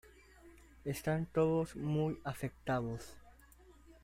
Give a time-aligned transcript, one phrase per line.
[0.83, 3.19] Están todos muy afectados.